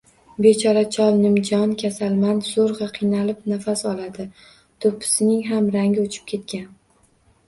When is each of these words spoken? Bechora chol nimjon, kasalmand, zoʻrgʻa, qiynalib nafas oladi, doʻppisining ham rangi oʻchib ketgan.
Bechora 0.43 0.79
chol 0.93 1.17
nimjon, 1.17 1.73
kasalmand, 1.81 2.47
zoʻrgʻa, 2.51 2.87
qiynalib 2.95 3.43
nafas 3.51 3.83
oladi, 3.89 4.25
doʻppisining 4.87 5.45
ham 5.51 5.69
rangi 5.77 6.01
oʻchib 6.07 6.25
ketgan. 6.33 6.65